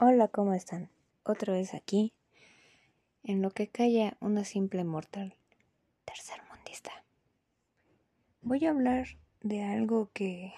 Hola, 0.00 0.28
¿cómo 0.28 0.54
están? 0.54 0.90
Otra 1.24 1.54
vez 1.54 1.74
aquí, 1.74 2.14
en 3.24 3.42
lo 3.42 3.50
que 3.50 3.66
calla 3.66 4.16
una 4.20 4.44
simple 4.44 4.84
mortal 4.84 5.34
tercermundista. 6.04 7.04
Voy 8.40 8.64
a 8.64 8.70
hablar 8.70 9.08
de 9.40 9.64
algo 9.64 10.08
que, 10.12 10.54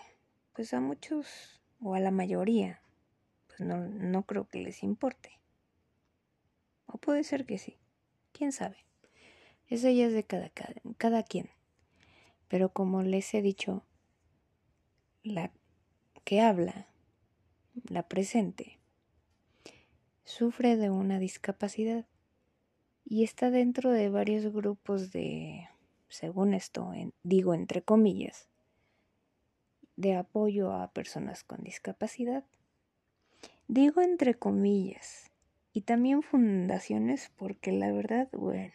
pues 0.53 0.75
a 0.75 0.81
muchos, 0.81 1.63
o 1.81 1.95
a 1.95 2.01
la 2.01 2.11
mayoría, 2.11 2.83
pues 3.47 3.61
no, 3.61 3.79
no 3.79 4.24
creo 4.24 4.47
que 4.47 4.58
les 4.58 4.83
importe. 4.83 5.41
O 6.85 6.99
puede 6.99 7.25
ser 7.25 7.47
que 7.47 7.57
sí, 7.57 7.79
quién 8.33 8.53
sabe. 8.53 8.85
Eso 9.69 9.88
ya 9.88 10.04
es 10.04 10.13
de 10.13 10.25
cada, 10.25 10.51
cada, 10.51 10.75
cada 10.99 11.22
quien. 11.22 11.49
Pero 12.49 12.75
como 12.75 13.03
les 13.03 13.33
he 13.33 13.41
dicho, 13.41 13.87
la 15.22 15.51
que 16.25 16.43
habla, 16.43 16.88
la 17.88 18.07
presente, 18.07 18.80
sufre 20.30 20.77
de 20.77 20.91
una 20.91 21.19
discapacidad 21.19 22.07
y 23.05 23.25
está 23.25 23.51
dentro 23.51 23.91
de 23.91 24.09
varios 24.11 24.53
grupos 24.53 25.11
de, 25.11 25.69
según 26.09 26.55
esto, 26.55 26.93
digo 27.25 27.53
entre 27.53 27.83
comillas, 27.83 28.48
de 29.97 30.15
apoyo 30.15 30.73
a 30.73 30.93
personas 30.93 31.43
con 31.43 31.65
discapacidad. 31.65 32.45
Digo 33.66 34.01
entre 34.03 34.34
comillas 34.34 35.33
y 35.73 35.83
también 35.83 36.23
fundaciones 36.23 37.33
porque 37.37 37.73
la 37.73 37.91
verdad, 37.91 38.28
bueno, 38.33 38.73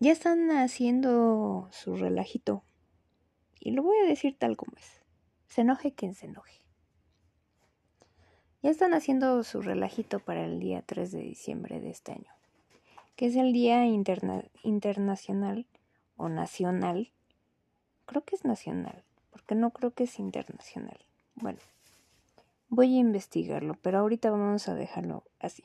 ya 0.00 0.10
están 0.10 0.50
haciendo 0.50 1.68
su 1.70 1.96
relajito 1.96 2.64
y 3.60 3.72
lo 3.72 3.82
voy 3.82 3.98
a 3.98 4.08
decir 4.08 4.36
tal 4.38 4.56
como 4.56 4.72
es. 4.78 5.02
Se 5.48 5.60
enoje 5.60 5.92
quien 5.92 6.14
se 6.14 6.26
enoje. 6.26 6.63
Ya 8.64 8.70
están 8.70 8.94
haciendo 8.94 9.44
su 9.44 9.60
relajito 9.60 10.20
para 10.20 10.46
el 10.46 10.58
día 10.58 10.80
3 10.80 11.12
de 11.12 11.20
diciembre 11.20 11.80
de 11.80 11.90
este 11.90 12.12
año, 12.12 12.32
que 13.14 13.26
es 13.26 13.36
el 13.36 13.52
Día 13.52 13.84
Internacional 13.84 15.66
o 16.16 16.30
Nacional. 16.30 17.12
Creo 18.06 18.24
que 18.24 18.36
es 18.36 18.46
nacional, 18.46 19.04
porque 19.28 19.54
no 19.54 19.70
creo 19.70 19.90
que 19.90 20.04
es 20.04 20.18
internacional. 20.18 20.96
Bueno, 21.34 21.58
voy 22.70 22.96
a 22.96 23.00
investigarlo, 23.00 23.74
pero 23.82 23.98
ahorita 23.98 24.30
vamos 24.30 24.66
a 24.66 24.74
dejarlo 24.74 25.24
así. 25.40 25.64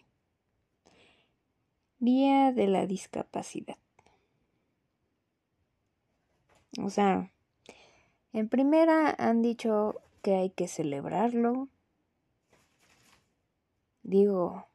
Día 1.99 2.51
de 2.51 2.67
la 2.67 2.85
discapacidad. 2.85 3.77
O 6.83 6.89
sea, 6.89 7.31
en 8.33 8.49
primera 8.49 9.15
han 9.17 9.41
dicho 9.41 10.01
que 10.21 10.35
hay 10.35 10.49
que 10.49 10.67
celebrarlo, 10.67 11.69
Digo, 14.03 14.67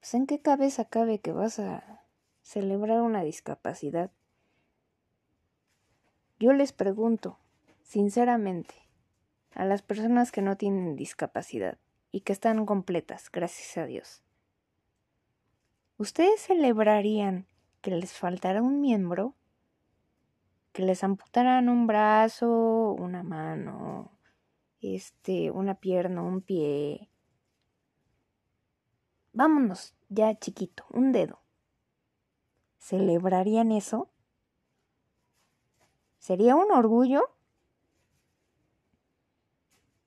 pues 0.00 0.14
en 0.14 0.26
qué 0.26 0.40
cabeza 0.40 0.84
cabe 0.84 1.20
que 1.20 1.32
vas 1.32 1.58
a 1.58 2.04
celebrar 2.42 3.00
una 3.00 3.22
discapacidad. 3.22 4.10
Yo 6.38 6.52
les 6.52 6.72
pregunto, 6.72 7.38
sinceramente, 7.82 8.74
a 9.52 9.64
las 9.64 9.82
personas 9.82 10.30
que 10.30 10.42
no 10.42 10.56
tienen 10.56 10.96
discapacidad 10.96 11.78
y 12.12 12.20
que 12.20 12.32
están 12.32 12.66
completas, 12.66 13.30
gracias 13.30 13.76
a 13.78 13.86
Dios. 13.86 14.22
¿Ustedes 15.96 16.42
celebrarían 16.42 17.46
que 17.80 17.92
les 17.92 18.12
faltara 18.12 18.62
un 18.62 18.80
miembro? 18.80 19.34
Que 20.72 20.82
les 20.82 21.02
amputaran 21.02 21.68
un 21.68 21.86
brazo, 21.86 22.92
una 22.98 23.22
mano, 23.22 24.10
este, 24.80 25.50
una 25.50 25.76
pierna, 25.76 26.22
un 26.22 26.42
pie, 26.42 27.08
Vámonos, 29.34 29.94
ya 30.08 30.38
chiquito, 30.38 30.84
un 30.90 31.10
dedo. 31.10 31.40
¿Celebrarían 32.78 33.72
eso? 33.72 34.08
¿Sería 36.20 36.54
un 36.54 36.70
orgullo? 36.70 37.30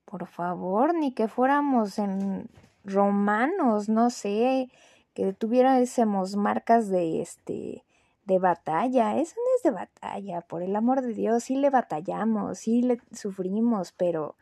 Por 0.06 0.28
favor, 0.28 0.96
ni 0.96 1.12
que 1.12 1.28
fuéramos 1.28 2.00
en 2.00 2.50
romanos, 2.86 3.90
no 3.90 4.10
sé, 4.10 4.72
que 5.14 5.34
tuviésemos 5.34 6.38
marcas 6.38 6.88
de 6.88 7.22
este 7.22 7.84
de 8.24 8.40
batalla. 8.40 9.18
Eso 9.18 9.36
no 9.36 9.56
es 9.58 9.64
de 9.64 9.72
batalla, 9.72 10.40
por 10.40 10.64
el 10.64 10.74
amor 10.74 11.02
de 11.02 11.14
Dios, 11.14 11.44
sí 11.44 11.58
le 11.58 11.70
batallamos, 11.70 12.60
sí 12.60 12.82
le 12.82 13.02
sufrimos, 13.12 13.92
pero 13.92 14.38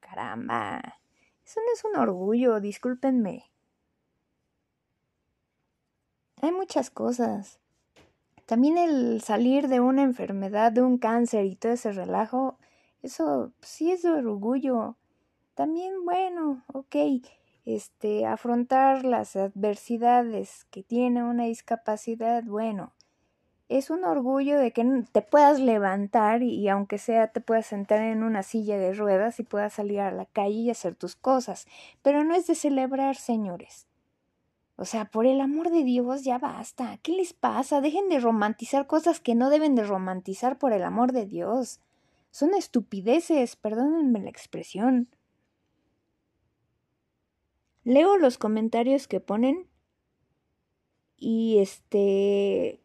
caramba, 0.00 0.98
eso 1.44 1.60
no 1.64 1.72
es 1.72 1.84
un 1.84 2.00
orgullo, 2.00 2.58
discúlpenme. 2.60 3.44
Hay 6.40 6.52
muchas 6.52 6.90
cosas. 6.90 7.58
También 8.46 8.76
el 8.76 9.22
salir 9.22 9.68
de 9.68 9.80
una 9.80 10.02
enfermedad, 10.02 10.72
de 10.72 10.82
un 10.82 10.98
cáncer 10.98 11.46
y 11.46 11.56
todo 11.56 11.72
ese 11.72 11.92
relajo, 11.92 12.58
eso 13.02 13.52
sí 13.62 13.90
es 13.90 14.02
de 14.02 14.10
orgullo. 14.10 14.96
También, 15.54 16.04
bueno, 16.04 16.62
ok, 16.72 16.96
este, 17.64 18.26
afrontar 18.26 19.04
las 19.04 19.36
adversidades 19.36 20.66
que 20.70 20.82
tiene 20.82 21.24
una 21.24 21.44
discapacidad, 21.44 22.44
bueno, 22.44 22.92
es 23.68 23.88
un 23.88 24.04
orgullo 24.04 24.58
de 24.58 24.72
que 24.72 24.84
te 25.10 25.22
puedas 25.22 25.58
levantar 25.58 26.42
y, 26.42 26.50
y, 26.50 26.68
aunque 26.68 26.98
sea 26.98 27.28
te 27.28 27.40
puedas 27.40 27.66
sentar 27.66 28.00
en 28.00 28.22
una 28.22 28.42
silla 28.42 28.76
de 28.76 28.92
ruedas 28.92 29.40
y 29.40 29.44
puedas 29.44 29.72
salir 29.72 30.00
a 30.00 30.12
la 30.12 30.26
calle 30.26 30.54
y 30.54 30.70
hacer 30.70 30.94
tus 30.94 31.16
cosas. 31.16 31.66
Pero 32.02 32.24
no 32.24 32.34
es 32.34 32.46
de 32.46 32.54
celebrar, 32.54 33.16
señores. 33.16 33.86
O 34.76 34.84
sea, 34.84 35.04
por 35.04 35.26
el 35.26 35.40
amor 35.40 35.70
de 35.70 35.84
Dios, 35.84 36.24
ya 36.24 36.38
basta. 36.38 36.98
¿Qué 37.02 37.12
les 37.12 37.32
pasa? 37.32 37.80
Dejen 37.80 38.08
de 38.08 38.18
romantizar 38.18 38.86
cosas 38.86 39.20
que 39.20 39.34
no 39.34 39.50
deben 39.50 39.74
de 39.74 39.84
romantizar 39.84 40.58
por 40.58 40.72
el 40.72 40.82
amor 40.82 41.12
de 41.12 41.26
Dios. 41.26 41.80
Son 42.30 42.54
estupideces, 42.54 43.54
perdónenme 43.54 44.20
la 44.20 44.30
expresión. 44.30 45.08
Leo 47.84 48.16
los 48.16 48.38
comentarios 48.38 49.06
que 49.06 49.20
ponen 49.20 49.68
y 51.16 51.58
este 51.58 52.80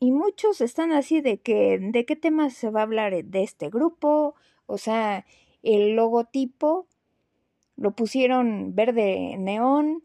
y 0.00 0.10
muchos 0.10 0.60
están 0.60 0.92
así 0.92 1.20
de 1.20 1.40
que 1.40 1.78
de 1.80 2.04
qué 2.04 2.16
temas 2.16 2.54
se 2.54 2.70
va 2.70 2.80
a 2.80 2.82
hablar 2.82 3.24
de 3.24 3.42
este 3.42 3.70
grupo, 3.70 4.34
o 4.66 4.78
sea, 4.78 5.24
el 5.62 5.94
logotipo 5.94 6.88
lo 7.76 7.92
pusieron 7.92 8.74
verde 8.74 9.36
neón, 9.38 10.02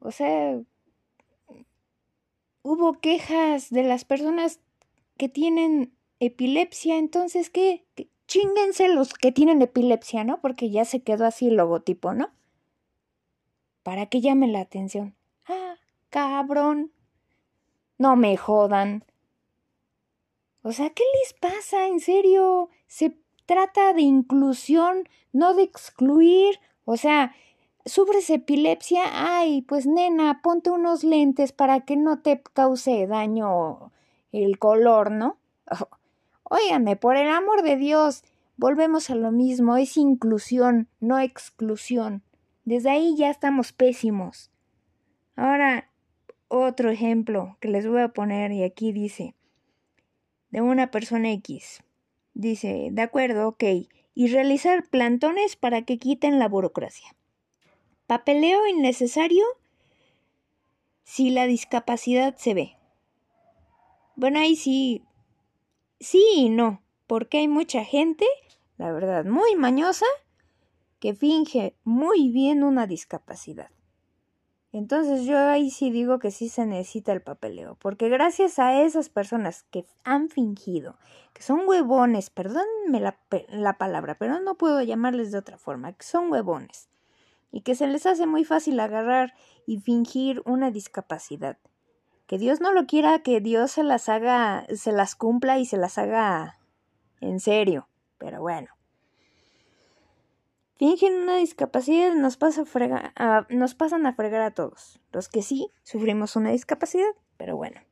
o 0.00 0.10
sea, 0.10 0.60
hubo 2.62 3.00
quejas 3.00 3.70
de 3.70 3.82
las 3.82 4.04
personas 4.04 4.60
que 5.16 5.28
tienen 5.28 5.94
epilepsia, 6.18 6.98
entonces, 6.98 7.50
¿qué? 7.50 7.84
Chinguense 8.26 8.88
los 8.88 9.12
que 9.12 9.32
tienen 9.32 9.60
epilepsia, 9.62 10.24
¿no? 10.24 10.40
Porque 10.40 10.70
ya 10.70 10.84
se 10.84 11.02
quedó 11.02 11.26
así 11.26 11.48
el 11.48 11.56
logotipo, 11.56 12.14
¿no? 12.14 12.30
Para 13.82 14.06
que 14.06 14.20
llame 14.20 14.46
la 14.48 14.60
atención. 14.60 15.16
Ah, 15.46 15.76
cabrón. 16.10 16.92
No 17.98 18.16
me 18.16 18.36
jodan. 18.36 19.04
O 20.62 20.72
sea, 20.72 20.90
¿qué 20.90 21.02
les 21.20 21.32
pasa? 21.34 21.86
En 21.86 22.00
serio, 22.00 22.68
se 22.86 23.16
trata 23.46 23.92
de 23.92 24.02
inclusión, 24.02 25.08
no 25.32 25.54
de 25.54 25.62
excluir. 25.62 26.60
O 26.84 26.96
sea, 26.96 27.34
¿Sufres 27.86 28.28
epilepsia? 28.30 29.02
Ay, 29.12 29.62
pues 29.62 29.86
nena, 29.86 30.42
ponte 30.42 30.70
unos 30.70 31.02
lentes 31.02 31.52
para 31.52 31.80
que 31.80 31.96
no 31.96 32.20
te 32.20 32.42
cause 32.42 33.06
daño 33.06 33.92
el 34.32 34.58
color, 34.58 35.10
¿no? 35.10 35.38
óigame, 36.42 36.96
por 36.96 37.16
el 37.16 37.28
amor 37.28 37.62
de 37.62 37.76
Dios, 37.76 38.24
volvemos 38.56 39.08
a 39.08 39.14
lo 39.14 39.32
mismo, 39.32 39.76
es 39.76 39.96
inclusión, 39.96 40.88
no 41.00 41.18
exclusión. 41.18 42.22
Desde 42.64 42.90
ahí 42.90 43.16
ya 43.16 43.30
estamos 43.30 43.72
pésimos. 43.72 44.50
Ahora, 45.36 45.90
otro 46.48 46.90
ejemplo 46.90 47.56
que 47.60 47.68
les 47.68 47.88
voy 47.88 48.02
a 48.02 48.08
poner 48.08 48.52
y 48.52 48.64
aquí 48.64 48.92
dice, 48.92 49.34
de 50.50 50.60
una 50.60 50.90
persona 50.90 51.30
X. 51.32 51.82
Dice, 52.34 52.88
de 52.92 53.02
acuerdo, 53.02 53.48
ok, 53.48 53.64
y 54.14 54.28
realizar 54.28 54.88
plantones 54.88 55.56
para 55.56 55.82
que 55.82 55.98
quiten 55.98 56.38
la 56.38 56.48
burocracia. 56.48 57.14
Papeleo 58.10 58.66
innecesario 58.66 59.44
si 61.04 61.30
la 61.30 61.46
discapacidad 61.46 62.34
se 62.36 62.54
ve. 62.54 62.76
Bueno, 64.16 64.40
ahí 64.40 64.56
sí, 64.56 65.04
sí 66.00 66.20
y 66.34 66.48
no, 66.48 66.82
porque 67.06 67.38
hay 67.38 67.46
mucha 67.46 67.84
gente, 67.84 68.26
la 68.78 68.90
verdad, 68.90 69.26
muy 69.26 69.54
mañosa, 69.54 70.06
que 70.98 71.14
finge 71.14 71.76
muy 71.84 72.30
bien 72.30 72.64
una 72.64 72.88
discapacidad. 72.88 73.70
Entonces 74.72 75.24
yo 75.24 75.38
ahí 75.38 75.70
sí 75.70 75.92
digo 75.92 76.18
que 76.18 76.32
sí 76.32 76.48
se 76.48 76.66
necesita 76.66 77.12
el 77.12 77.22
papeleo, 77.22 77.76
porque 77.76 78.08
gracias 78.08 78.58
a 78.58 78.82
esas 78.82 79.08
personas 79.08 79.62
que 79.70 79.84
han 80.02 80.30
fingido, 80.30 80.98
que 81.32 81.44
son 81.44 81.60
huevones, 81.64 82.30
perdónenme 82.30 82.98
la, 82.98 83.20
la, 83.50 83.78
palabra, 83.78 84.16
pero 84.18 84.40
no 84.40 84.56
puedo 84.56 84.82
llamarles 84.82 85.30
de 85.30 85.38
otra 85.38 85.58
forma, 85.58 85.92
que 85.92 86.02
son 86.02 86.32
huevones, 86.32 86.90
y 87.52 87.62
que 87.62 87.74
se 87.74 87.86
les 87.86 88.06
hace 88.06 88.26
muy 88.26 88.44
fácil 88.44 88.78
agarrar 88.80 89.34
y 89.66 89.78
fingir 89.78 90.42
una 90.44 90.70
discapacidad. 90.70 91.58
Que 92.26 92.38
Dios 92.38 92.60
no 92.60 92.72
lo 92.72 92.86
quiera, 92.86 93.20
que 93.20 93.40
Dios 93.40 93.72
se 93.72 93.82
las 93.82 94.08
haga, 94.08 94.66
se 94.74 94.92
las 94.92 95.14
cumpla 95.16 95.58
y 95.58 95.66
se 95.66 95.76
las 95.76 95.98
haga 95.98 96.58
en 97.20 97.40
serio, 97.40 97.88
pero 98.18 98.40
bueno 98.40 98.70
fingen 100.80 101.14
una 101.14 101.36
discapacidad 101.36 102.14
nos, 102.14 102.38
pasa 102.38 102.64
a 103.16 103.46
nos 103.50 103.74
pasan 103.74 104.06
a 104.06 104.14
fregar 104.14 104.40
a 104.40 104.52
todos. 104.52 104.98
Los 105.12 105.28
que 105.28 105.42
sí 105.42 105.70
sufrimos 105.82 106.36
una 106.36 106.52
discapacidad, 106.52 107.10
pero 107.36 107.54
bueno. 107.54 107.82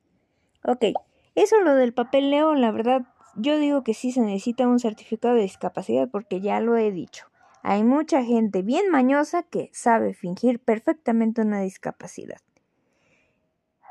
Ok, 0.64 0.87
eso 1.34 1.61
lo 1.61 1.75
del 1.75 1.93
papel 1.93 2.31
leo, 2.31 2.54
la 2.54 2.70
verdad, 2.70 3.02
yo 3.37 3.58
digo 3.58 3.84
que 3.84 3.93
sí 3.93 4.11
se 4.11 4.22
necesita 4.22 4.66
un 4.66 4.81
certificado 4.81 5.34
de 5.34 5.43
discapacidad 5.43 6.08
porque 6.11 6.40
ya 6.40 6.61
lo 6.61 6.78
he 6.78 6.90
dicho. 6.90 7.26
Hay 7.62 7.82
mucha 7.82 8.22
gente 8.22 8.62
bien 8.62 8.90
mañosa 8.90 9.43
que 9.43 9.70
sabe 9.72 10.14
fingir 10.14 10.60
perfectamente 10.60 11.43
una 11.43 11.60
discapacidad. 11.60 12.38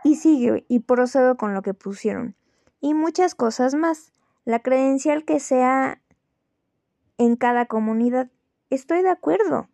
Y 0.04 0.16
sigue 0.16 0.66
y 0.68 0.80
procedo 0.80 1.38
con 1.38 1.54
lo 1.54 1.62
que 1.62 1.74
pusieron. 1.74 2.36
Y 2.80 2.94
muchas 2.94 3.36
cosas 3.36 3.76
más. 3.76 4.14
La 4.46 4.60
credencial 4.60 5.26
que 5.26 5.40
sea 5.40 6.02
en 7.18 7.36
cada 7.36 7.66
comunidad 7.66 8.30
estoy 8.70 9.02
de 9.02 9.10
acuerdo. 9.10 9.70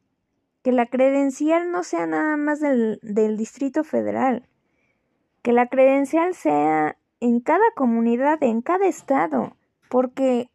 Que 0.64 0.72
la 0.72 0.86
credencial 0.86 1.72
no 1.72 1.84
sea 1.84 2.08
nada 2.08 2.38
más 2.38 2.60
del, 2.60 3.00
del 3.04 3.38
Distrito 3.38 3.84
Federal. 3.84 4.48
Que 5.42 5.52
la 5.52 5.68
credencial 5.68 6.34
sea 6.34 6.98
en 7.20 7.42
cada 7.42 7.66
comunidad, 7.76 8.42
en 8.42 8.62
cada 8.62 8.88
estado. 8.88 9.56
Porque 9.90 10.50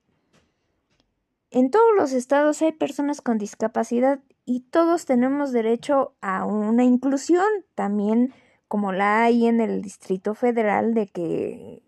en 1.50 1.70
todos 1.70 1.94
los 1.96 2.12
estados 2.12 2.60
hay 2.62 2.72
personas 2.72 3.20
con 3.20 3.38
discapacidad 3.38 4.20
y 4.44 4.60
todos 4.60 5.06
tenemos 5.06 5.52
derecho 5.52 6.14
a 6.20 6.44
una 6.44 6.84
inclusión 6.84 7.46
también 7.74 8.34
como 8.66 8.92
la 8.92 9.22
hay 9.22 9.46
en 9.46 9.60
el 9.60 9.80
Distrito 9.82 10.34
Federal 10.34 10.94
de 10.94 11.06
que 11.06 11.82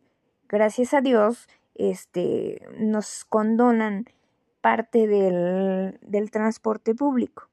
gracias 0.48 0.94
a 0.94 1.00
Dios 1.00 1.48
este 1.74 2.66
nos 2.78 3.24
condonan 3.24 4.06
parte 4.60 5.06
del, 5.06 5.98
del 6.02 6.30
transporte 6.30 6.94
público. 6.94 7.48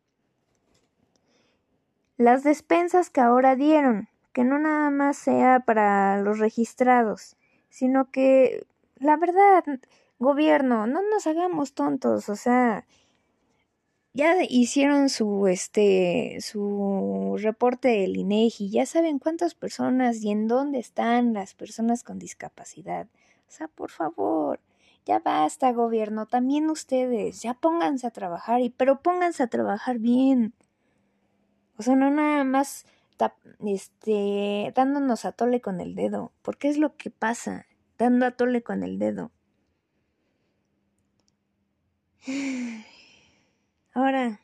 Las 2.18 2.44
despensas 2.44 3.10
que 3.10 3.22
ahora 3.22 3.56
dieron, 3.56 4.10
que 4.34 4.44
no 4.44 4.60
nada 4.60 4.90
más 4.90 5.18
sea 5.18 5.60
para 5.62 6.20
los 6.22 6.40
registrados, 6.40 7.38
sino 7.70 8.12
que, 8.12 8.66
la 8.96 9.18
verdad, 9.18 9.64
gobierno, 10.20 10.88
no 10.88 11.02
nos 11.02 11.28
hagamos 11.28 11.74
tontos, 11.74 12.30
o 12.30 12.36
sea, 12.36 12.86
ya 14.14 14.36
hicieron 14.50 15.10
su 15.10 15.48
este 15.48 16.38
su 16.42 17.36
reporte 17.40 17.90
del 17.90 18.18
INEGI, 18.18 18.72
ya 18.72 18.86
saben 18.86 19.20
cuántas 19.20 19.54
personas 19.54 20.24
y 20.24 20.32
en 20.32 20.48
dónde 20.48 20.80
están 20.80 21.34
las 21.34 21.54
personas 21.54 22.04
con 22.04 22.18
discapacidad. 22.18 23.08
O 23.48 23.52
sea, 23.52 23.68
por 23.68 23.92
favor, 23.92 24.60
ya 25.06 25.20
basta, 25.20 25.72
gobierno, 25.72 26.26
también 26.26 26.70
ustedes, 26.70 27.42
ya 27.42 27.54
pónganse 27.54 28.08
a 28.08 28.12
trabajar, 28.12 28.62
y 28.62 28.70
pero 28.72 29.02
pónganse 29.02 29.44
a 29.44 29.48
trabajar 29.48 30.00
bien. 30.00 30.54
O 31.78 31.84
sea, 31.84 31.96
no 31.96 32.10
nada 32.10 32.44
más 32.44 32.86
este 33.66 34.72
dándonos 34.76 35.26
a 35.26 35.32
tole 35.32 35.62
con 35.62 35.80
el 35.82 35.96
dedo, 35.96 36.32
porque 36.42 36.70
es 36.70 36.78
lo 36.78 36.96
que 36.98 37.10
pasa, 37.12 37.68
dando 37.98 38.26
a 38.26 38.32
tole 38.32 38.64
con 38.64 38.84
el 38.84 39.00
dedo. 39.00 39.32
Ahora, 43.94 44.42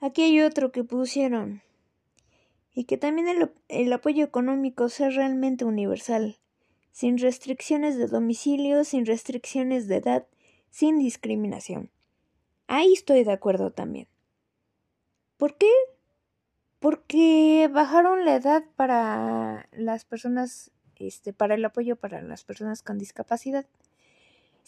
aquí 0.00 0.22
hay 0.22 0.40
otro 0.40 0.72
que 0.72 0.84
pusieron, 0.84 1.62
y 2.74 2.84
que 2.84 2.96
también 2.96 3.28
el, 3.28 3.50
el 3.68 3.92
apoyo 3.92 4.24
económico 4.24 4.88
sea 4.88 5.10
realmente 5.10 5.64
universal 5.64 6.38
sin 6.98 7.18
restricciones 7.18 7.96
de 7.96 8.08
domicilio, 8.08 8.82
sin 8.82 9.06
restricciones 9.06 9.86
de 9.86 9.98
edad, 9.98 10.26
sin 10.68 10.98
discriminación. 10.98 11.90
Ahí 12.66 12.92
estoy 12.92 13.22
de 13.22 13.30
acuerdo 13.30 13.70
también. 13.70 14.08
¿Por 15.36 15.56
qué? 15.56 15.70
Porque 16.80 17.70
bajaron 17.72 18.24
la 18.24 18.34
edad 18.34 18.64
para 18.74 19.68
las 19.70 20.04
personas, 20.04 20.72
este, 20.96 21.32
para 21.32 21.54
el 21.54 21.64
apoyo 21.64 21.94
para 21.94 22.20
las 22.20 22.42
personas 22.42 22.82
con 22.82 22.98
discapacidad. 22.98 23.64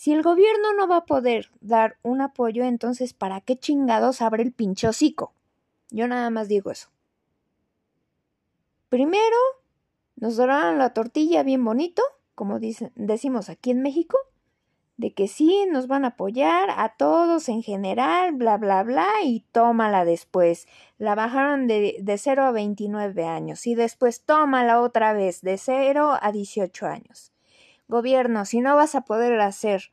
Si 0.00 0.14
el 0.14 0.22
gobierno 0.22 0.72
no 0.78 0.88
va 0.88 0.96
a 0.96 1.04
poder 1.04 1.50
dar 1.60 1.98
un 2.02 2.22
apoyo, 2.22 2.64
entonces 2.64 3.12
¿para 3.12 3.42
qué 3.42 3.58
chingados 3.58 4.22
abre 4.22 4.42
el 4.42 4.50
pinche 4.50 4.88
hocico? 4.88 5.34
Yo 5.90 6.08
nada 6.08 6.30
más 6.30 6.48
digo 6.48 6.70
eso. 6.70 6.88
Primero, 8.88 9.36
nos 10.16 10.38
doraron 10.38 10.78
la 10.78 10.94
tortilla 10.94 11.42
bien 11.42 11.62
bonito 11.62 12.02
como 12.40 12.58
decimos 12.94 13.50
aquí 13.50 13.70
en 13.72 13.82
México, 13.82 14.16
de 14.96 15.12
que 15.12 15.28
sí 15.28 15.66
nos 15.70 15.88
van 15.88 16.06
a 16.06 16.08
apoyar 16.08 16.70
a 16.74 16.94
todos 16.96 17.50
en 17.50 17.62
general, 17.62 18.32
bla, 18.32 18.56
bla, 18.56 18.82
bla, 18.82 19.06
y 19.22 19.40
tómala 19.52 20.06
después. 20.06 20.66
La 20.96 21.14
bajaron 21.14 21.66
de, 21.66 21.98
de 22.00 22.16
0 22.16 22.44
a 22.44 22.52
29 22.52 23.26
años 23.26 23.66
y 23.66 23.74
después 23.74 24.24
tómala 24.24 24.80
otra 24.80 25.12
vez 25.12 25.42
de 25.42 25.58
0 25.58 26.16
a 26.18 26.32
18 26.32 26.86
años. 26.86 27.30
Gobierno, 27.90 28.44
si 28.44 28.60
no 28.60 28.76
vas 28.76 28.94
a 28.94 29.00
poder 29.00 29.38
hacer 29.40 29.92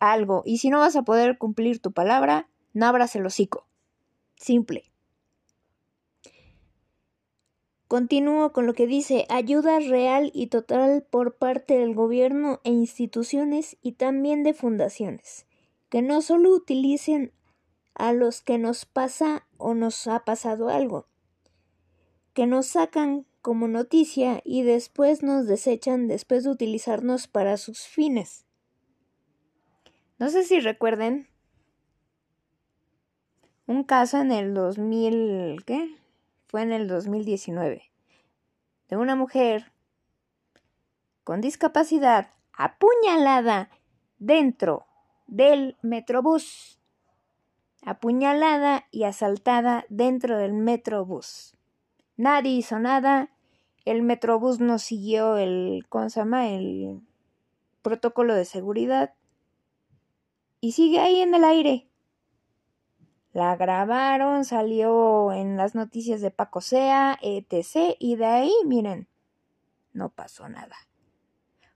algo 0.00 0.42
y 0.44 0.58
si 0.58 0.68
no 0.68 0.80
vas 0.80 0.96
a 0.96 1.02
poder 1.02 1.38
cumplir 1.38 1.80
tu 1.80 1.92
palabra, 1.92 2.48
no 2.72 2.86
abras 2.86 3.14
el 3.14 3.24
hocico. 3.24 3.68
Simple. 4.34 4.90
Continúo 7.86 8.52
con 8.52 8.66
lo 8.66 8.74
que 8.74 8.88
dice 8.88 9.26
ayuda 9.28 9.78
real 9.78 10.32
y 10.34 10.48
total 10.48 11.06
por 11.08 11.36
parte 11.36 11.78
del 11.78 11.94
gobierno 11.94 12.60
e 12.64 12.70
instituciones 12.70 13.76
y 13.80 13.92
también 13.92 14.42
de 14.42 14.52
fundaciones, 14.52 15.46
que 15.90 16.02
no 16.02 16.20
solo 16.20 16.50
utilicen 16.50 17.32
a 17.94 18.12
los 18.12 18.42
que 18.42 18.58
nos 18.58 18.86
pasa 18.86 19.46
o 19.56 19.74
nos 19.74 20.08
ha 20.08 20.24
pasado 20.24 20.68
algo, 20.68 21.06
que 22.32 22.48
nos 22.48 22.66
sacan 22.66 23.24
como 23.44 23.68
noticia 23.68 24.40
y 24.42 24.62
después 24.62 25.22
nos 25.22 25.46
desechan 25.46 26.08
después 26.08 26.44
de 26.44 26.50
utilizarnos 26.50 27.28
para 27.28 27.58
sus 27.58 27.82
fines. 27.82 28.46
No 30.18 30.30
sé 30.30 30.44
si 30.44 30.60
recuerden 30.60 31.28
un 33.66 33.84
caso 33.84 34.18
en 34.18 34.32
el 34.32 34.54
2000, 34.54 35.62
¿qué? 35.66 35.94
fue 36.46 36.62
en 36.62 36.72
el 36.72 36.88
2019, 36.88 37.82
de 38.88 38.96
una 38.96 39.14
mujer 39.14 39.72
con 41.22 41.42
discapacidad 41.42 42.30
apuñalada 42.54 43.68
dentro 44.18 44.86
del 45.26 45.76
metrobús. 45.82 46.80
Apuñalada 47.82 48.86
y 48.90 49.04
asaltada 49.04 49.84
dentro 49.90 50.38
del 50.38 50.54
metrobús. 50.54 51.54
Nadie 52.16 52.52
hizo 52.52 52.78
nada. 52.78 53.33
El 53.84 54.02
metrobús 54.02 54.60
no 54.60 54.78
siguió 54.78 55.36
el, 55.36 55.84
¿cómo 55.88 56.08
se 56.08 56.20
llama? 56.20 56.48
El 56.48 57.00
protocolo 57.82 58.34
de 58.34 58.44
seguridad. 58.44 59.14
Y 60.60 60.72
sigue 60.72 61.00
ahí 61.00 61.20
en 61.20 61.34
el 61.34 61.44
aire. 61.44 61.88
La 63.34 63.56
grabaron, 63.56 64.44
salió 64.44 65.32
en 65.32 65.56
las 65.56 65.74
noticias 65.74 66.20
de 66.20 66.30
Paco 66.30 66.60
Sea, 66.60 67.18
etc. 67.20 67.96
Y 67.98 68.16
de 68.16 68.26
ahí, 68.26 68.52
miren, 68.64 69.08
no 69.92 70.08
pasó 70.08 70.48
nada. 70.48 70.76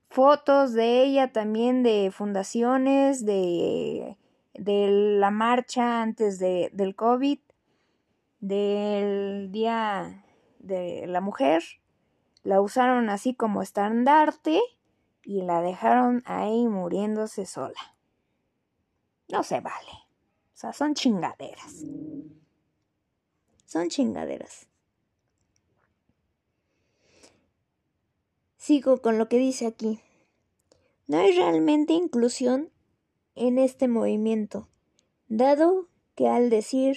Fotos 0.08 0.72
de 0.72 1.02
ella 1.02 1.32
también 1.32 1.82
de 1.82 2.10
fundaciones, 2.12 3.26
de, 3.26 4.16
de 4.54 4.88
la 5.18 5.30
marcha 5.30 6.00
antes 6.00 6.38
de, 6.38 6.70
del 6.72 6.94
COVID, 6.94 7.40
del 8.40 9.50
Día 9.52 10.24
de 10.60 11.06
la 11.06 11.20
Mujer. 11.20 11.62
La 12.48 12.62
usaron 12.62 13.10
así 13.10 13.34
como 13.34 13.60
estandarte 13.60 14.62
y 15.22 15.42
la 15.42 15.60
dejaron 15.60 16.22
ahí 16.24 16.66
muriéndose 16.66 17.44
sola. 17.44 17.94
No 19.28 19.42
se 19.42 19.60
vale. 19.60 19.90
O 19.90 20.56
sea, 20.56 20.72
son 20.72 20.94
chingaderas. 20.94 21.84
Son 23.66 23.90
chingaderas. 23.90 24.66
Sigo 28.56 29.02
con 29.02 29.18
lo 29.18 29.28
que 29.28 29.36
dice 29.36 29.66
aquí. 29.66 30.00
No 31.06 31.18
hay 31.18 31.32
realmente 31.32 31.92
inclusión 31.92 32.70
en 33.34 33.58
este 33.58 33.88
movimiento, 33.88 34.70
dado 35.28 35.90
que 36.14 36.28
al 36.28 36.48
decir 36.48 36.96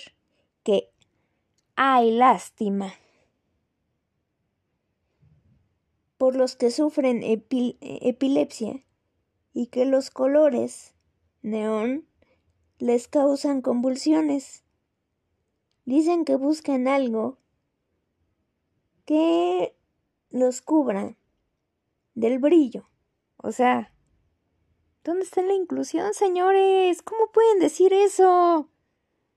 que 0.63 0.93
Ay, 1.75 2.12
lástima. 2.12 2.93
Por 6.21 6.35
los 6.35 6.55
que 6.55 6.69
sufren 6.69 7.23
epilepsia 7.23 8.85
y 9.53 9.65
que 9.71 9.85
los 9.85 10.11
colores 10.11 10.93
neón 11.41 12.07
les 12.77 13.07
causan 13.07 13.63
convulsiones. 13.63 14.63
Dicen 15.83 16.23
que 16.23 16.35
buscan 16.35 16.87
algo 16.87 17.39
que 19.05 19.75
los 20.29 20.61
cubra 20.61 21.17
del 22.13 22.37
brillo. 22.37 22.87
O 23.37 23.51
sea, 23.51 23.91
¿dónde 25.03 25.23
está 25.23 25.41
la 25.41 25.55
inclusión, 25.55 26.13
señores? 26.13 27.01
¿Cómo 27.01 27.31
pueden 27.31 27.57
decir 27.57 27.93
eso? 27.93 28.69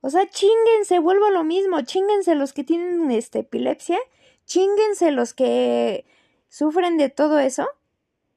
O 0.03 0.11
sea, 0.11 0.29
chinguense, 0.29 0.99
vuelvo 0.99 1.25
a 1.25 1.31
lo 1.31 1.45
mismo, 1.45 1.81
chinguense 1.81 2.35
los 2.35 2.53
que 2.53 2.63
tienen 2.63 3.11
este, 3.11 3.39
epilepsia, 3.39 3.99
chinguense 4.45 5.13
los 5.13 5.33
que 5.33 6.05
sufren 6.55 6.97
de 6.99 7.11
todo 7.11 7.41
eso. 7.41 7.67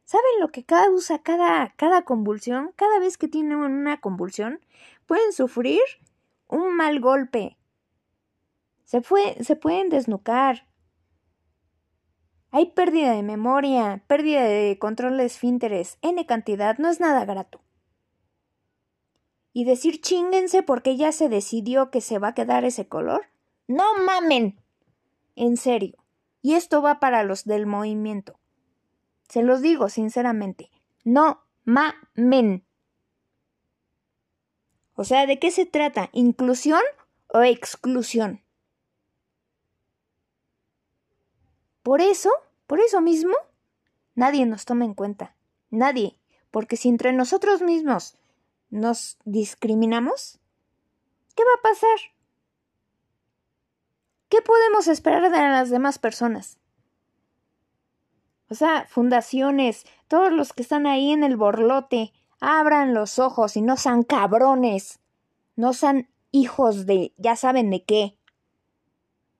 ¿Saben 0.03 0.39
lo 0.39 0.51
que 0.51 0.63
causa 0.63 1.19
cada, 1.19 1.75
cada 1.75 2.01
convulsión? 2.01 2.73
Cada 2.75 2.97
vez 2.97 3.15
que 3.15 3.27
tienen 3.27 3.57
una 3.57 4.01
convulsión, 4.01 4.59
pueden 5.05 5.31
sufrir 5.33 5.81
un 6.47 6.75
mal 6.75 6.99
golpe. 6.99 7.57
Se, 8.85 9.03
se 9.41 9.55
pueden 9.55 9.89
desnucar. 9.89 10.67
Hay 12.49 12.71
pérdida 12.71 13.11
de 13.11 13.21
memoria, 13.21 14.03
pérdida 14.07 14.45
de 14.45 14.79
control 14.79 15.17
de 15.17 15.25
esfínteres, 15.25 15.99
N 16.01 16.25
cantidad, 16.25 16.79
no 16.79 16.89
es 16.89 16.99
nada 16.99 17.23
grato. 17.23 17.61
Y 19.53 19.65
decir 19.65 20.01
chinguense 20.01 20.63
porque 20.63 20.97
ya 20.97 21.11
se 21.11 21.29
decidió 21.29 21.91
que 21.91 22.01
se 22.01 22.17
va 22.17 22.29
a 22.29 22.33
quedar 22.33 22.65
ese 22.65 22.87
color. 22.87 23.27
No 23.67 23.83
mamen. 24.03 24.59
En 25.35 25.55
serio. 25.55 26.06
Y 26.47 26.53
esto 26.53 26.81
va 26.81 27.01
para 27.01 27.23
los 27.23 27.43
del 27.43 27.65
movimiento. 27.65 28.39
Se 29.27 29.41
los 29.41 29.61
digo 29.61 29.89
sinceramente. 29.89 30.71
No 31.03 31.43
mamen. 31.65 32.65
O 34.93 35.03
sea, 35.03 35.25
¿de 35.25 35.39
qué 35.39 35.51
se 35.51 35.65
trata? 35.65 36.09
¿Inclusión 36.13 36.79
o 37.27 37.41
exclusión? 37.41 38.45
Por 41.83 41.99
eso, 41.99 42.31
por 42.65 42.79
eso 42.79 43.01
mismo, 43.01 43.35
nadie 44.15 44.45
nos 44.45 44.63
toma 44.63 44.85
en 44.85 44.93
cuenta. 44.93 45.35
Nadie. 45.69 46.17
Porque 46.49 46.77
si 46.77 46.87
entre 46.87 47.11
nosotros 47.11 47.61
mismos 47.61 48.17
nos 48.69 49.17
discriminamos, 49.25 50.39
¿qué 51.35 51.43
va 51.43 51.59
a 51.59 51.73
pasar? 51.73 52.16
¿Qué 54.29 54.41
podemos 54.41 54.87
esperar 54.87 55.31
de 55.31 55.37
las 55.37 55.69
demás 55.69 55.99
personas? 55.99 56.59
O 58.49 58.55
sea, 58.55 58.85
fundaciones, 58.89 59.85
todos 60.07 60.31
los 60.31 60.53
que 60.53 60.61
están 60.61 60.87
ahí 60.87 61.11
en 61.11 61.23
el 61.23 61.37
borlote, 61.37 62.13
abran 62.39 62.93
los 62.93 63.19
ojos 63.19 63.57
y 63.57 63.61
no 63.61 63.77
sean 63.77 64.03
cabrones, 64.03 64.99
no 65.55 65.73
sean 65.73 66.09
hijos 66.31 66.85
de 66.85 67.13
ya 67.17 67.35
saben 67.35 67.69
de 67.69 67.83
qué. 67.83 68.17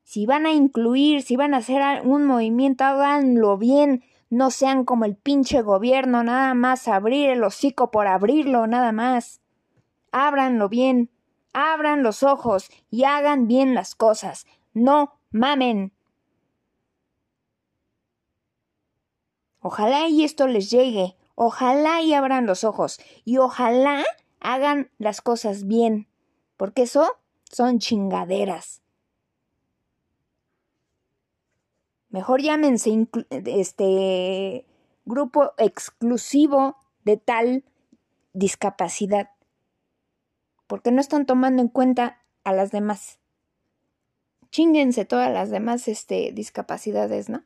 Si 0.04 0.26
van 0.26 0.46
a 0.46 0.54
incluir, 0.54 1.22
si 1.22 1.36
van 1.36 1.54
a 1.54 1.58
hacer 1.58 1.82
un 2.06 2.26
movimiento, 2.26 2.86
háganlo 2.86 3.58
bien, 3.58 4.04
no 4.30 4.52
sean 4.52 4.86
como 4.86 5.06
el 5.06 5.16
pinche 5.16 5.62
gobierno, 5.62 6.24
nada 6.24 6.54
más 6.54 6.88
abrir 6.88 7.30
el 7.30 7.44
hocico 7.44 7.92
por 7.92 8.08
abrirlo, 8.08 8.68
nada 8.68 8.94
más. 8.94 9.42
Ábranlo 10.12 10.70
bien, 10.70 11.10
abran 11.54 12.04
los 12.04 12.24
ojos 12.24 12.70
y 12.90 13.04
hagan 13.04 13.48
bien 13.48 13.74
las 13.74 13.96
cosas. 13.96 14.46
No 14.78 15.18
mamen. 15.32 15.92
Ojalá 19.60 20.08
y 20.08 20.24
esto 20.24 20.48
les 20.48 20.70
llegue, 20.70 21.16
ojalá 21.34 22.04
y 22.04 22.14
abran 22.14 22.46
los 22.46 22.64
ojos 22.64 23.00
y 23.26 23.38
ojalá 23.40 24.06
hagan 24.40 24.92
las 25.00 25.22
cosas 25.22 25.66
bien, 25.66 26.08
porque 26.58 26.84
eso 26.84 27.18
son 27.52 27.80
chingaderas. 27.80 28.84
Mejor 32.10 32.44
llámense 32.44 33.08
este 33.32 34.68
grupo 35.06 35.54
exclusivo 35.58 36.78
de 37.04 37.18
tal 37.18 37.66
discapacidad, 38.34 39.32
porque 40.68 40.92
no 40.92 41.02
están 41.02 41.26
tomando 41.26 41.64
en 41.64 41.68
cuenta 41.68 42.22
a 42.44 42.54
las 42.54 42.70
demás. 42.70 43.20
Chinguense 44.50 45.06
todas 45.06 45.32
las 45.32 45.50
demás 45.50 45.88
este, 45.88 46.32
discapacidades, 46.32 47.30
¿no? 47.30 47.44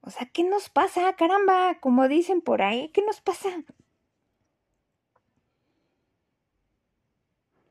O 0.00 0.10
sea, 0.10 0.26
¿qué 0.26 0.44
nos 0.44 0.70
pasa? 0.70 1.14
Caramba, 1.16 1.78
como 1.80 2.08
dicen 2.08 2.40
por 2.40 2.62
ahí, 2.62 2.88
¿qué 2.90 3.02
nos 3.02 3.20
pasa? 3.20 3.50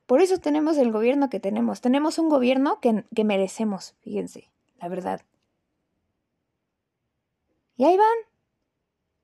Por 0.05 0.21
eso 0.21 0.37
tenemos 0.37 0.77
el 0.77 0.91
gobierno 0.91 1.29
que 1.29 1.39
tenemos. 1.39 1.81
Tenemos 1.81 2.17
un 2.17 2.29
gobierno 2.29 2.79
que, 2.79 3.05
que 3.13 3.23
merecemos, 3.23 3.95
fíjense, 4.01 4.49
la 4.79 4.87
verdad. 4.87 5.21
Y 7.75 7.85
ahí 7.85 7.97
van. 7.97 8.17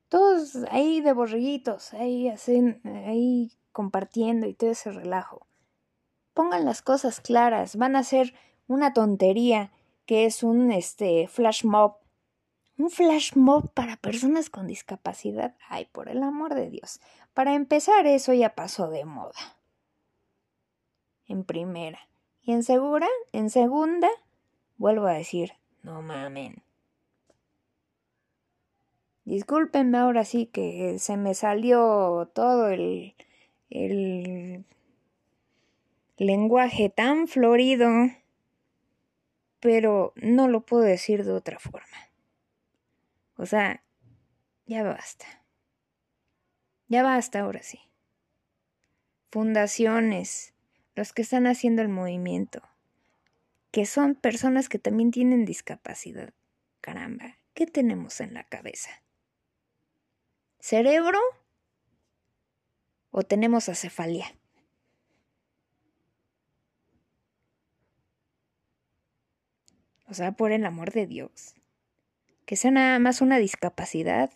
Todos 0.10 0.56
ahí 0.70 1.02
de 1.02 1.14
borriguitos, 1.14 1.94
ahí 1.94 2.28
hacen, 2.30 2.82
ahí 3.08 3.52
compartiendo 3.72 4.46
y 4.46 4.54
todo 4.54 4.70
ese 4.70 4.92
relajo. 4.92 5.48
Pongan 6.34 6.66
las 6.66 6.82
cosas 6.82 7.20
claras, 7.20 7.78
van 7.78 7.96
a 7.96 8.04
ser 8.04 8.36
una 8.68 8.94
tontería 8.94 9.72
que 10.06 10.26
es 10.26 10.44
un 10.44 10.72
este 10.72 11.28
flash 11.28 11.64
mob. 11.66 11.98
Un 12.78 12.90
flash 12.90 13.36
mob 13.36 13.72
para 13.74 13.98
personas 13.98 14.50
con 14.50 14.68
discapacidad. 14.68 15.56
Ay, 15.70 15.88
por 15.92 16.10
el 16.10 16.24
amor 16.24 16.56
de 16.56 16.70
Dios. 16.70 17.00
Para 17.34 17.54
empezar, 17.54 18.08
eso 18.08 18.34
ya 18.34 18.56
pasó 18.56 18.90
de 18.90 19.06
moda. 19.06 19.58
En 21.28 21.44
primera. 21.44 22.00
Y 22.42 22.52
en 22.52 22.64
segura, 22.64 23.08
en 23.32 23.50
segunda, 23.50 24.10
vuelvo 24.78 25.08
a 25.08 25.14
decir, 25.14 25.54
no 25.84 26.02
mamen. 26.02 26.64
Discúlpenme 29.26 29.98
ahora 29.98 30.26
sí 30.26 30.48
que 30.48 31.00
se 31.00 31.16
me 31.16 31.34
salió 31.34 32.30
todo 32.34 32.68
el, 32.68 33.16
el 33.70 34.66
lenguaje 36.18 36.90
tan 36.90 37.28
florido, 37.28 37.90
pero 39.64 40.12
no 40.18 40.50
lo 40.50 40.66
puedo 40.66 40.84
decir 40.84 41.24
de 41.24 41.32
otra 41.32 41.58
forma. 41.58 42.12
O 43.38 43.46
sea, 43.46 43.82
ya 44.66 44.84
basta. 44.84 45.26
Ya 46.90 47.02
basta 47.02 47.40
ahora 47.40 47.64
sí. 47.64 47.80
Fundaciones, 49.32 50.54
los 50.96 51.14
que 51.14 51.22
están 51.22 51.48
haciendo 51.48 51.82
el 51.82 51.88
movimiento, 51.88 52.62
que 53.72 53.86
son 53.86 54.16
personas 54.16 54.68
que 54.68 54.80
también 54.80 55.12
tienen 55.12 55.46
discapacidad. 55.46 56.34
Caramba, 56.82 57.38
¿qué 57.54 57.66
tenemos 57.66 58.20
en 58.20 58.34
la 58.34 58.44
cabeza? 58.44 58.92
cerebro 60.60 61.20
o 63.12 63.24
tenemos 63.24 63.70
acefalia. 63.70 64.36
O 70.14 70.16
sea, 70.16 70.34
por 70.34 70.52
el 70.52 70.64
amor 70.64 70.92
de 70.92 71.08
Dios. 71.08 71.56
Que 72.46 72.56
sea 72.56 72.70
nada 72.70 73.00
más 73.00 73.20
una 73.20 73.40
discapacidad. 73.40 74.30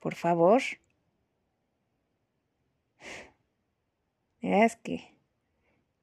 Por 0.00 0.14
favor. 0.14 0.62
Es 4.40 4.76
que. 4.76 5.12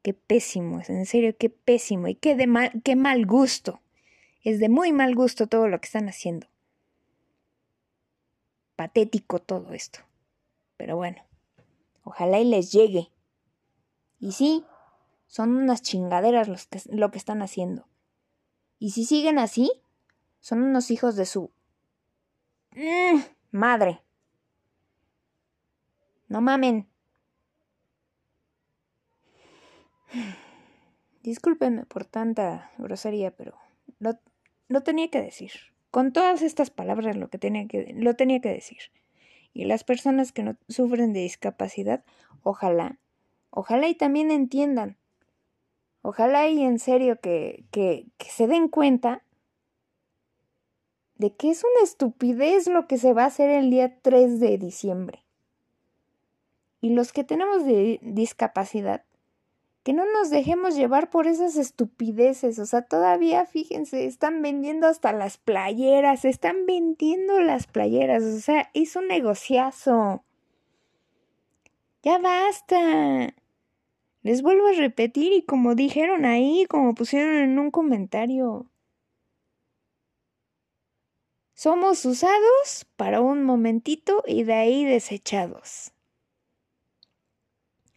Qué 0.03 0.13
pésimo, 0.13 0.79
es 0.79 0.91
en 0.91 1.07
serio, 1.07 1.35
qué 1.35 1.49
pésimo. 1.49 2.07
Y 2.07 2.13
qué, 2.13 2.35
de 2.35 2.45
mal, 2.45 2.71
qué 2.83 2.95
mal 2.95 3.25
gusto. 3.25 3.81
Es 4.43 4.59
de 4.59 4.69
muy 4.69 4.91
mal 4.93 5.15
gusto 5.15 5.47
todo 5.47 5.67
lo 5.67 5.81
que 5.81 5.87
están 5.87 6.07
haciendo 6.07 6.45
patético 8.75 9.39
todo 9.39 9.73
esto. 9.73 10.01
Pero 10.77 10.97
bueno, 10.97 11.23
ojalá 12.03 12.39
y 12.39 12.45
les 12.45 12.71
llegue. 12.71 13.09
Y 14.19 14.33
sí, 14.33 14.65
son 15.33 15.55
unas 15.55 15.81
chingaderas 15.81 16.47
los 16.47 16.67
que, 16.67 16.79
lo 16.91 17.09
que 17.09 17.17
están 17.17 17.41
haciendo. 17.41 17.87
Y 18.77 18.91
si 18.91 19.03
siguen 19.03 19.39
así, 19.39 19.71
son 20.41 20.61
unos 20.61 20.91
hijos 20.91 21.15
de 21.15 21.25
su... 21.25 21.49
Mm, 22.75 23.21
madre. 23.49 24.03
No 26.27 26.39
mamen. 26.41 26.87
Discúlpenme 31.23 31.87
por 31.87 32.05
tanta 32.05 32.69
grosería, 32.77 33.31
pero 33.31 33.57
lo, 34.67 34.83
tenía 34.83 35.09
que 35.09 35.19
decir. 35.19 35.51
Con 35.89 36.13
todas 36.13 36.43
estas 36.43 36.69
palabras 36.69 37.17
lo, 37.17 37.31
que 37.31 37.39
tenía 37.39 37.67
que, 37.67 37.91
lo 37.97 38.15
tenía 38.15 38.39
que 38.39 38.49
decir. 38.49 38.91
Y 39.51 39.65
las 39.65 39.83
personas 39.83 40.31
que 40.31 40.43
no 40.43 40.57
sufren 40.69 41.11
de 41.11 41.21
discapacidad, 41.21 42.05
ojalá, 42.43 42.99
ojalá 43.49 43.87
y 43.87 43.95
también 43.95 44.29
entiendan. 44.29 44.99
Ojalá 46.03 46.49
y 46.49 46.61
en 46.61 46.79
serio 46.79 47.17
que, 47.21 47.63
que, 47.71 48.05
se 48.29 48.45
den 48.45 48.67
cuenta 48.67 49.23
de 51.15 51.33
que 51.33 51.49
es 51.49 51.63
una 51.63 51.81
estupidez 51.81 52.67
lo 52.67 52.87
que 52.87 52.97
se 52.97 53.13
va 53.13 53.23
a 53.23 53.27
hacer 53.27 53.49
el 53.49 53.71
día 53.71 54.01
3 54.01 54.41
de 54.41 54.57
diciembre. 54.57 55.23
Y 56.81 56.89
los 56.89 57.13
que 57.13 57.23
tenemos 57.23 57.63
de 57.63 57.99
discapacidad, 58.01 59.05
que 59.83 59.93
no 59.93 60.03
nos 60.11 60.29
dejemos 60.29 60.75
llevar 60.75 61.09
por 61.09 61.25
esas 61.25 61.55
estupideces. 61.55 62.59
O 62.59 62.65
sea, 62.65 62.81
todavía, 62.81 63.45
fíjense, 63.45 64.05
están 64.05 64.41
vendiendo 64.41 64.87
hasta 64.87 65.13
las 65.13 65.37
playeras, 65.37 66.25
están 66.25 66.65
vendiendo 66.65 67.39
las 67.39 67.65
playeras. 67.67 68.23
O 68.23 68.39
sea, 68.41 68.69
es 68.73 68.97
un 68.97 69.07
negociazo. 69.07 70.21
Ya 72.01 72.17
basta. 72.17 73.33
Les 74.23 74.41
vuelvo 74.41 74.67
a 74.67 74.71
repetir 74.71 75.33
y 75.33 75.43
como 75.43 75.75
dijeron 75.75 76.23
ahí, 76.23 76.65
como 76.69 76.95
pusieron 76.95 77.35
en 77.35 77.59
un 77.59 77.71
comentario, 77.71 78.69
somos 81.53 82.05
usados 82.05 82.85
para 82.95 83.21
un 83.21 83.43
momentito 83.43 84.23
y 84.25 84.43
de 84.43 84.53
ahí 84.53 84.85
desechados. 84.85 85.91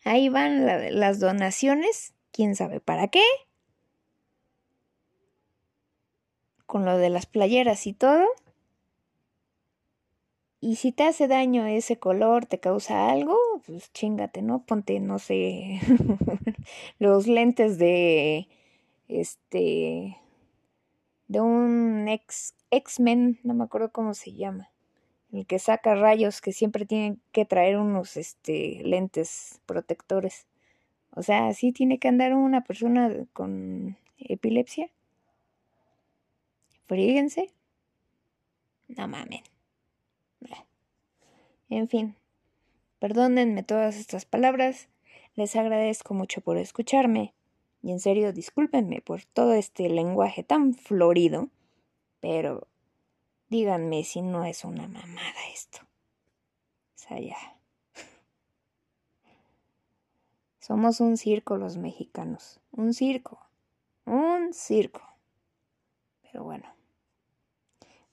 Ahí 0.05 0.29
van 0.29 0.67
las 1.01 1.21
donaciones, 1.21 2.13
quién 2.33 2.55
sabe 2.55 2.81
para 2.81 3.09
qué. 3.09 3.25
Con 6.67 6.85
lo 6.85 6.99
de 6.99 7.11
las 7.11 7.27
playeras 7.27 7.87
y 7.87 7.93
todo. 7.93 8.25
Y 10.61 10.77
si 10.77 10.93
te 10.93 11.05
hace 11.05 11.29
daño 11.29 11.67
ese 11.67 11.99
color, 11.99 12.47
te 12.47 12.59
causa 12.59 13.11
algo, 13.11 13.37
pues 13.67 13.93
chingate, 13.93 14.43
¿no? 14.43 14.65
Ponte, 14.65 15.01
no 15.01 15.19
sé, 15.19 15.81
los 16.99 17.27
lentes 17.27 17.79
de 17.79 18.49
este 19.09 20.17
de 21.29 21.41
un 21.41 22.09
ex 22.09 22.55
X-Men, 22.71 23.39
no 23.43 23.55
me 23.55 23.65
acuerdo 23.65 23.91
cómo 23.93 24.15
se 24.15 24.33
llama, 24.33 24.71
el 25.33 25.47
que 25.47 25.59
saca 25.59 25.95
rayos 25.95 26.41
que 26.41 26.53
siempre 26.53 26.87
tienen 26.87 27.21
que 27.33 27.45
traer 27.45 27.79
unos 27.79 28.17
este 28.17 28.81
lentes 28.83 29.61
protectores. 29.67 30.47
O 31.11 31.23
sea, 31.23 31.53
sí 31.55 31.73
tiene 31.73 31.99
que 31.99 32.09
andar 32.09 32.35
una 32.35 32.65
persona 32.65 33.11
con 33.33 33.97
epilepsia. 34.19 34.91
Fríguense. 36.87 37.51
No 38.89 39.09
mamen. 39.09 39.43
En 41.69 41.89
fin, 41.89 42.17
perdónenme 42.99 43.63
todas 43.63 43.97
estas 43.97 44.25
palabras. 44.25 44.89
Les 45.35 45.57
agradezco 45.57 46.15
mucho 46.15 46.41
por 46.41 46.59
escucharme. 46.59 47.35
Y 47.83 47.93
en 47.93 48.01
serio, 48.01 48.33
discúlpenme 48.33 49.01
por 49.01 49.25
todo 49.25 49.53
este 49.53 49.89
lenguaje 49.89 50.43
tan 50.43 50.75
florido. 50.75 51.49
Pero 52.21 52.69
díganme 53.49 54.05
si 54.05 54.23
no 54.23 54.45
es 54.45 54.65
una 54.65 54.87
mamada 54.87 55.49
esto. 55.53 55.79
O 55.83 56.99
sea, 56.99 57.21
ya. 57.21 57.37
Somos 60.59 61.01
un 61.01 61.17
circo 61.17 61.57
los 61.57 61.77
mexicanos. 61.77 62.61
Un 62.73 62.95
circo. 62.95 63.39
Un 64.05 64.53
circo. 64.53 65.03
Pero 66.23 66.45
bueno. 66.45 66.76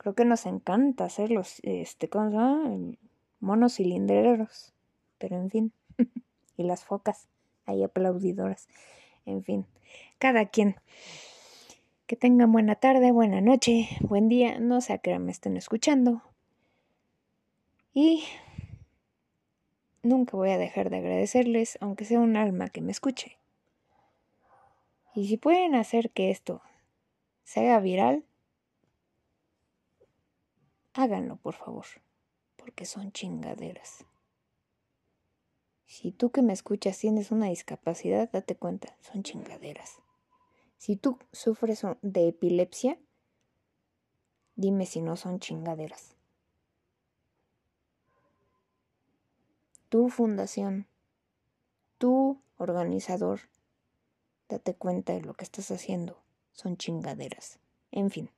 Creo 0.04 0.16
que 0.16 0.26
nos 0.26 0.46
encanta 0.46 1.06
hacer 1.06 1.32
los, 1.32 1.62
este, 1.64 2.10
¿cómo 2.10 2.98
Monos 3.40 3.76
cilindreros. 3.76 4.74
Pero 5.18 5.38
en 5.38 5.50
fin. 5.50 5.72
y 6.58 6.64
las 6.64 6.84
focas. 6.84 7.30
Ahí 7.66 7.84
aplaudidoras. 7.84 8.68
En 9.26 9.46
fin. 9.46 9.66
Cada 10.20 10.48
quien. 10.48 10.76
Que 12.06 12.18
tengan 12.18 12.52
buena 12.52 12.76
tarde, 12.76 13.14
buena 13.14 13.40
noche, 13.40 13.88
buen 14.02 14.28
día, 14.28 14.60
no 14.60 14.82
sé 14.82 14.92
a 14.92 14.98
qué 14.98 15.18
me 15.20 15.32
estén 15.32 15.56
escuchando. 15.56 16.22
Y 17.94 18.26
nunca 20.02 20.36
voy 20.36 20.50
a 20.50 20.58
dejar 20.58 20.90
de 20.90 20.98
agradecerles, 20.98 21.78
aunque 21.80 22.04
sea 22.04 22.20
un 22.20 22.36
alma 22.36 22.68
que 22.68 22.82
me 22.82 22.92
escuche. 22.92 23.38
Y 25.16 25.30
si 25.30 25.38
pueden 25.38 25.76
hacer 25.76 26.12
que 26.12 26.30
esto 26.30 26.62
se 27.46 27.62
haga 27.62 27.80
viral, 27.80 28.26
háganlo, 30.94 31.38
por 31.38 31.56
favor, 31.56 31.86
porque 32.56 32.86
son 32.86 33.12
chingaderas. 33.12 34.06
Si 35.86 36.12
tú 36.12 36.32
que 36.32 36.42
me 36.42 36.54
escuchas 36.54 36.98
tienes 36.98 37.32
una 37.32 37.48
discapacidad, 37.48 38.30
date 38.32 38.56
cuenta, 38.56 38.96
son 39.02 39.24
chingaderas. 39.24 40.02
Si 40.78 40.96
tú 40.96 41.20
sufres 41.32 41.84
de 42.02 42.28
epilepsia, 42.28 42.98
dime 44.56 44.86
si 44.86 45.02
no 45.02 45.16
son 45.16 45.40
chingaderas. 45.40 46.16
Tu 49.90 50.10
fundación, 50.10 50.88
tu 52.00 52.42
organizador, 52.58 53.42
date 54.50 54.74
cuenta 54.74 55.14
de 55.14 55.22
lo 55.22 55.36
que 55.36 55.44
estás 55.44 55.70
haciendo. 55.72 56.18
Son 56.54 56.78
chingaderas. 56.78 57.60
En 57.92 58.10
fin. 58.10 58.30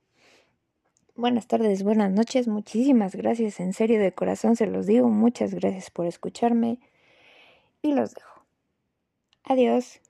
Buenas 1.18 1.48
tardes, 1.48 1.82
buenas 1.84 2.12
noches, 2.12 2.46
muchísimas 2.50 3.16
gracias, 3.16 3.62
en 3.62 3.72
serio 3.72 4.02
de 4.02 4.14
corazón 4.14 4.58
se 4.58 4.68
los 4.68 4.86
digo, 4.86 5.08
muchas 5.08 5.54
gracias 5.54 5.90
por 5.90 6.08
escucharme 6.08 6.78
y 7.82 7.94
los 7.94 8.14
dejo. 8.14 8.42
Adiós. 9.46 10.02